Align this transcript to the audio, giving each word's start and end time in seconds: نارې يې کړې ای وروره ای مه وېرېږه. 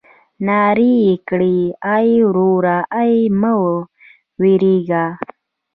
نارې 0.47 0.93
يې 1.05 1.13
کړې 1.27 1.59
ای 1.93 2.07
وروره 2.29 2.77
ای 2.99 3.13
مه 3.39 3.53
وېرېږه. 4.41 5.05